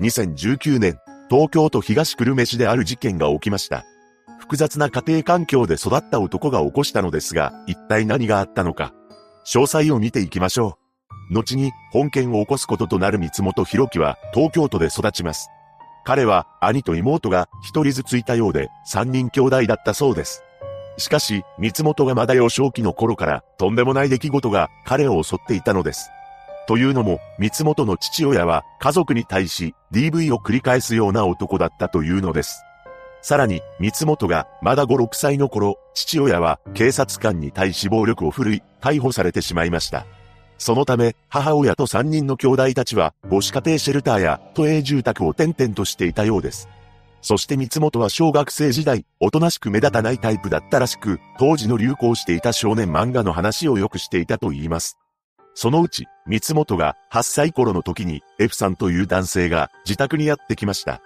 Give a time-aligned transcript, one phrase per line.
[0.00, 3.84] 2019年、東京都東久留米市である事件が起きました。
[4.38, 8.94] 複雑な家庭環境で育った男が起こしたのですが、一体何があったのか。
[9.44, 10.78] 詳細を見ていきましょ
[11.30, 11.34] う。
[11.34, 15.50] 後に本件を起こすこととなる三本博樹は東京都で育ちます。
[16.04, 20.42] 彼は兄と妹が一人ずついたようで三人兄弟だったそうです。
[20.96, 26.10] しかし、三本がまだ幼少期の頃からとんでもない出来事が彼を襲っていたのです。
[26.70, 32.62] というのも、三本の父親は家族に対し DV を繰り返すような男だったというのです。
[33.22, 40.06] さらに、三本がまだ5、6歳の頃、父親は警察官に対し暴力を振るい、逮捕されてしまいました。
[40.58, 46.68] そのため、母親と3人の兄弟たちは、母子家庭シェルターや都営住宅を転々としていたようです。
[47.20, 55.00] そして三本は小学生時代、おとなしく目立たないタイプだったらしく、当時の流行していた少年漫画の話をよくしていたと言います。
[55.54, 61.02] そのうち、三本が8歳頃の時に F さんという男性が自宅にやってきました。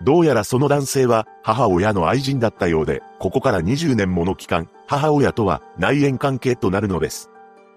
[0.00, 7.30] どうやらその男性は母親の愛人だったようで、ここから20年もの期間、母親とは内縁関係となるのです。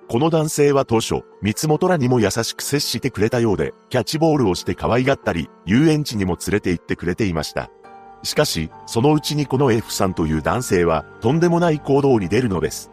[0.08, 7.72] この男性は当初、三本らにも優しく接してくれたようで、キャッチボールをして可愛がったり、遊園地にも連れて行ってくれていました。
[8.24, 12.92] しかし、そのうちにこの F さんという男性は、とんでもない行動に出るのです。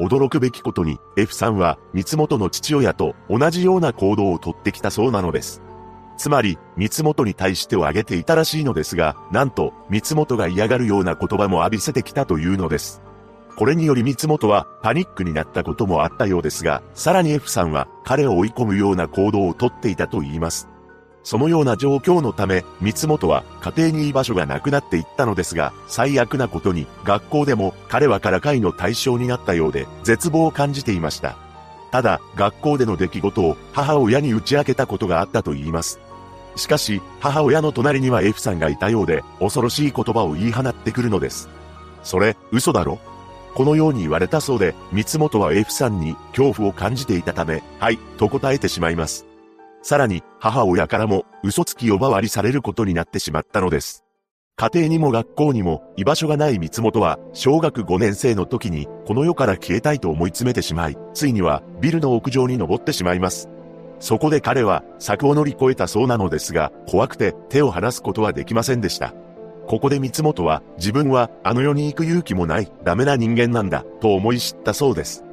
[0.00, 5.62] 驚くべきことに F さんは三本の父親と同じような行動をとってきたそうなのです。
[6.16, 13.02] つまり、三本に対してを挙げていたらしいのですが、なんと、三本が嫌がるような言葉も浴びせてきたというのです。
[13.56, 20.68] これにより三本はパニックになったこともあったようですが、さらに F さんは彼を追い込むような行動をとっていたと言います。
[21.24, 31.36] そのような状況のため、三本は家庭に居場所がなくなっていったのですが、最悪なことに学校でも彼はからかいの対象になったようで、絶望を感じていました。
[31.90, 35.98] ただ、学校での出来事を母親に打ち明けたことがあったと言います。
[36.56, 41.48] しかし、母親の隣には F さんがいたようで、恐ろしい言葉を言い放ってくるのです。
[42.02, 42.98] それ、嘘だろ？
[43.54, 49.24] このように言われたそうで、三本は F さんに恐怖を感じていたため、はい、と答えてしまいます。
[49.84, 54.02] さらに、母親からも嘘つき呼ばわりされることになってしまったのです。
[54.56, 63.50] 家庭にも学校にも居場所がない三本は、小学5年生の時に、この世から消えたいと思い詰めてしまい、ついには、ビルの屋上に登ってしまいます。
[64.00, 69.12] そこで彼は、柵を乗り越えたそうなのですが、怖くて手を離すことはできませんでした。
[69.66, 75.23] ここで三本は、自分はあの世に行く勇気もない、ダメな人間なんだ、と思い知ったそうです。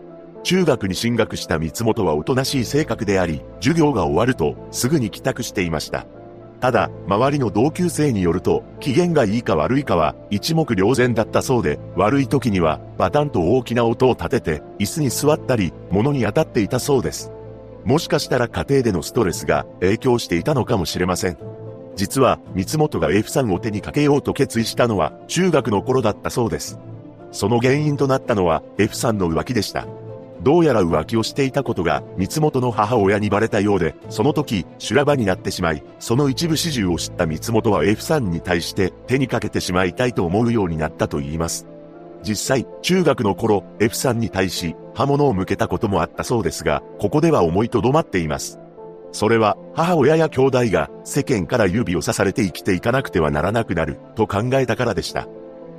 [0.44, 6.06] 中学に進学した三本はおとなしい性格であり、授業が終わるとすぐに帰宅していました。
[6.60, 17.32] ただ、周りの同級生によると、機嫌がいいか悪いかは一目瞭然だったそうで、悪い時にはバタンと大きな音を立てて、椅子に座ったり、物に当たっていたそうです。
[17.84, 21.38] もしかしたら家庭でのストレスが影響していたのかもしれません。
[21.96, 26.80] 実は、三本が F さんを手にかけようと決意したのは中学の頃だったそうです。
[27.32, 29.88] その原因となったのは F さんの浮気でした。
[30.42, 41.68] どうやら浮気をしていたことが三本の母親にバレたようで、その時、修羅場になってしまい、その一部始終を知った三本は F さんに対して手にかけてしまいたいと思うようになったと言います。
[42.24, 48.60] 実際、中学の頃、F さんに対し刃物を向けたこともあったそうですが、ここでは思いとどまっています。
[49.12, 55.28] それは、母親や兄弟が世間から指を刺されて生きていかなくてはならなくなる、と考えたからでした。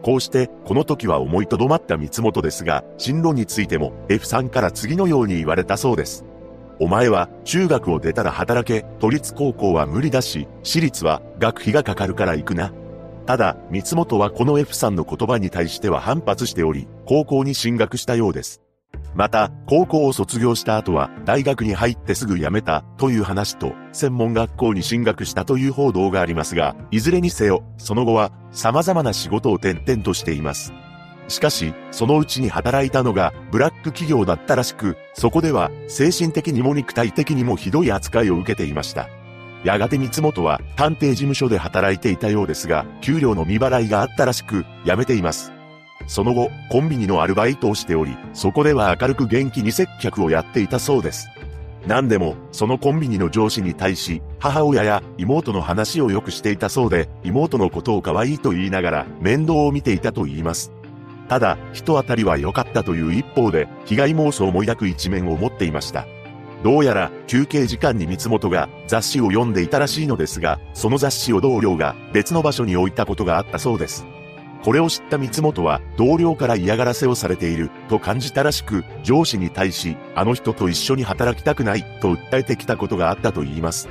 [0.02, 6.24] こうして、この時は思いとどまった三本ですが、進路についても F さんから次のように言われたそうです。
[6.80, 12.72] お前は中学を出たら働け、都立高校は無理だし、私立は学費がかかるから行くな。
[13.26, 18.61] ただ、三本はこの F さんの言葉に対しては反発しており、高校に進学したようです。
[19.14, 30.72] また、高校を卒業した後は、大学に入ってすぐ辞めたという話と、専門学校に進学したという報道がありますが、いずれにせよ、その後は様々な仕事を転々としています。
[31.28, 39.08] しかし、そのうちに働いたのがブラック企業だったらしく、そこでは精神的にも肉体的にもひどい扱いを受けていました。
[39.64, 45.52] やがて三本は探偵事務所で働いていたようですが、給料の未払いがあったらしく、辞めています。
[46.06, 51.28] その後、コンビニのアルバイトをしており、そこでは明るく元気に接客をやっていたそうです。
[51.86, 60.72] 何でも、そのコンビニの上司に対し、母親や妹の話をよくしていたそうで、妹のことを可愛いと言いながら、面倒を見ていたと言います。
[61.28, 66.06] ただ、人当たりは良かったという一方で、被害妄想を抱く一面を持っていました。
[66.62, 74.06] どうやら、休憩時間に三本が雑誌を読んでいたらしいのですが、その雑誌を同僚が別の場所に置いたことがあったそうです。
[74.64, 83.88] これを知った三本は同僚から嫌がらせをされていると感じたらしく、上司に対し、あの人と一緒に働きたくないと訴えてきたことがあったと言います。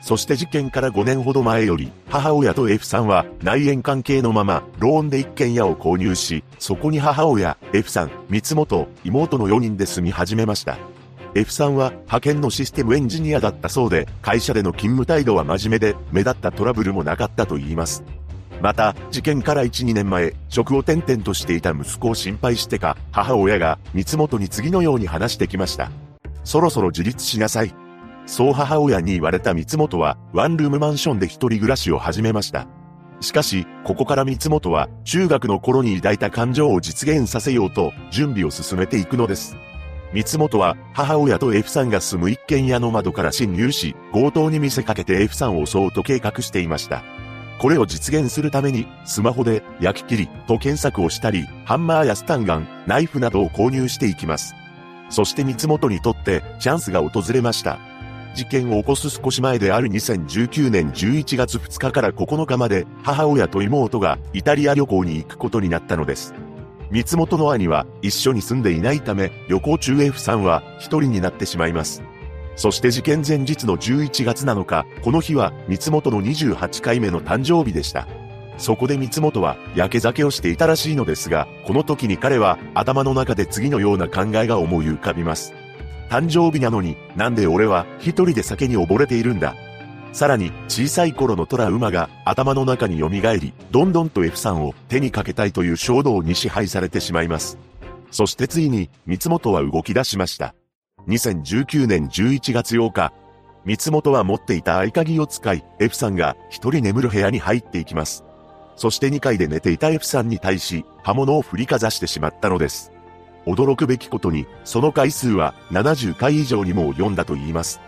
[0.00, 10.78] そして事件から5年ほど前より、母親と F さんは内縁関係のまま、ローンで一軒家を購入し、そこに母親、F さん、三本、妹の4人で住み始めました。
[11.34, 18.02] F さんは派遣のシステムエンジニアだったそうで、会社での勤務態度は真面目で、目立ったトラブルもなかったと言います。
[18.60, 25.90] また、事件から1、2年前、職を転々としていた息子を心配してか、母親が三本に次のように話してきました。
[26.42, 27.74] そろそろ自立しなさい。
[28.26, 32.66] そう母親に言われた三本は、ワンルームマンションで一人暮らしを始めました。
[33.20, 39.56] しかし、ここから三本は、中学の頃に抱いた感情を実現させようと、準備を進めていくのです。
[40.12, 47.02] 三本は、母親と F さんが住む一軒家の窓から侵入し、強盗に見せかけて F さんを襲うと計画していました。
[47.58, 54.54] これを実現するために、スマホで、焼き切り、と検索をしたり、ハンマーやスタンガン、ナイフなどを購入していきます。
[55.10, 57.78] そして三本にとって、チャンスが訪れました。
[58.34, 66.34] 事件を起こす少し前である2019年11月2日から9日まで、母親と妹がイタリア旅行に行くことになったのです。
[66.90, 72.02] 三本の兄は一緒に住んでいないため、旅行中 F さんは一人になってしまいます。
[72.58, 78.08] そして事件前日の11月7日、この日は三本の28回目の誕生日でした。
[78.58, 85.54] そこで三本は焼け酒をしていたらしいのですが、この時に彼は頭の中で次のような考えが思い浮かびます。
[86.10, 89.54] 誕生日なのになんで俺は一人で酒に溺れているんだ。
[90.12, 97.56] さらに小さい頃のトラウマが頭の中に蘇り、どんどんと F さんを手にかけたいという衝動に支配されてしまいます。
[98.10, 100.56] そしてついに三本は動き出しました。
[101.08, 103.14] 2019年11月8日、
[103.64, 108.24] 三本は持っていた合鍵を使い、F さんが一人眠る部屋に入っていきます。
[108.76, 112.92] そして2階で寝ていた F さんに対し、刃物を振りかざしてしまったのです。
[113.46, 117.80] 驚くべきことに、その回数は70回以上にも及んだと言います。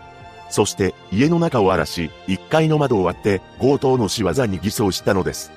[0.49, 5.51] そして家の中を荒らし、1階の窓を割って強盗の仕業に偽装したのです。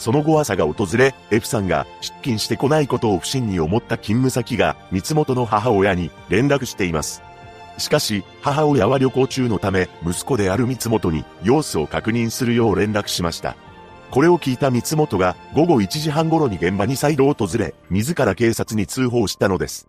[0.00, 7.22] その後朝が訪れ、F さんが出勤してこないことを不審に思った勤務先が三本の母親に連絡しています。
[7.76, 13.56] しかし、母親は旅行中のため、息子である三本に様子を確認するよう連絡しました。
[14.10, 19.86] これを聞いた三本が午後1時半頃に現場に再度訪れ、自ら警察に通報したのです。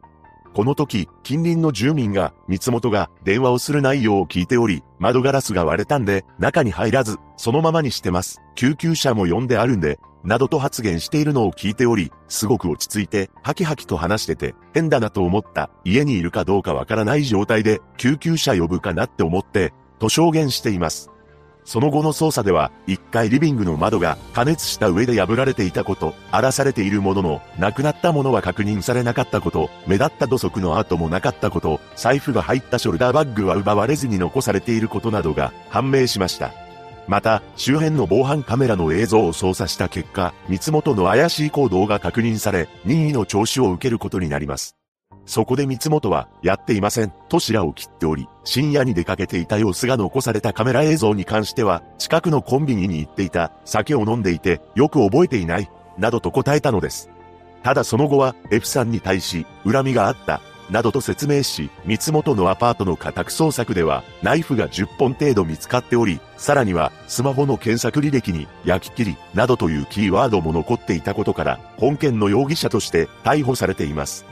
[0.53, 8.41] この時、近隣の住民が、三本が電話をする内容を聞いており、窓ガラスが割れたんで、中に入らず、そのままにしてます。
[8.55, 15.69] 救急車も呼んであるんで、などと発言しているのを聞いており、すごく落ち着いて、ハキハキと話してて、変だなと思った。
[15.85, 21.11] 家にいるかどうかわからない状態で、救急車呼ぶかなって思って、と証言しています。
[21.65, 36.51] その後の捜査では、一回リビングの窓が加熱した上で破られていたこと、荒らされているものの、亡くなったものは確認されなかったこと、目立った土足の跡もなかったこと、財布が入ったショルダーバッグは奪われずに残されていることなどが判明しました。
[37.07, 44.80] また、周辺の防犯カメラの映像を操作した結果、三本の怪しい行動が確認され、任意の聴取を受けることになります。
[45.31, 57.09] そこで三本は、やっていません、と白を切っており、深夜に出かけていた様子が残されたカメラ映像に関しては、近くのコンビニに行っていた、酒を飲んでいて、よく覚えていない、などと答えたのです。
[57.63, 74.25] ただその後は、F さんに対し、恨みがあった、などと説明し、三本のアパートの家宅捜索では、ナイフが10本程度見つかっており、さらには、スマホの検索履歴に、焼き切り、などというキーワードも残っていたことから、本件の容疑者として逮捕されています。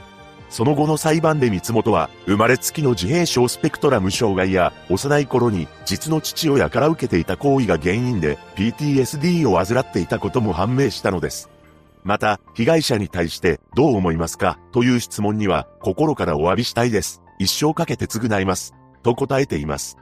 [0.50, 11.48] その後の裁判で三本は、生まれつきの自閉症スペクトラム障害や、幼い頃に実の父親から受けていた行為が原因で PTSD を患っていたことも判明したのです。
[12.02, 14.58] また、被害者に対してどう思いますか？
[14.72, 17.22] という質問には、心からお詫びしたいです。
[17.38, 18.74] 一生かけて償います。
[19.02, 19.96] と答えています。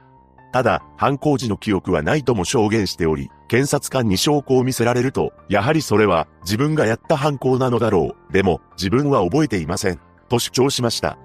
[0.51, 8.33] ただ、犯行時の記憶はないとも証言しており、検察官に証拠を見せられると、やはりそれは自分がやった犯行なのだろう。
[8.33, 9.99] でも、自分は覚えていません。
[10.29, 11.17] と主張しました。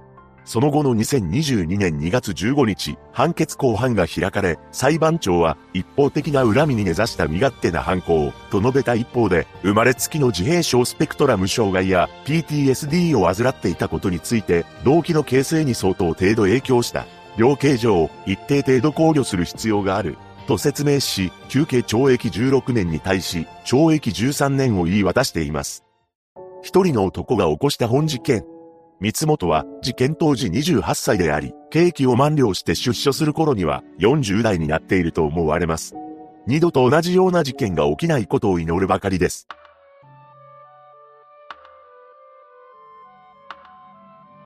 [0.45, 17.07] その後の2022年2月15日、判決公判が開かれ、裁判長は一方的な恨みに根ざした身勝手な犯行と述べた一方で、生まれつきの自閉症スペクトラム障害や PTSD を患っていたことについて、動機の形成に相当程度影響した。
[17.39, 20.19] 量刑上、一定程度考慮する必要がある。
[20.47, 25.85] と説明し、休刑懲役16年に対し、懲役13年を言い渡しています。
[26.63, 28.45] 一人の男が起こした本事件。
[29.01, 35.95] 三本は事件当時28歳であり、刑期を満了して出所する頃には40代になっていると思われます。
[36.47, 39.49] 二度と同じような事件が起きないことを祈るばかりです。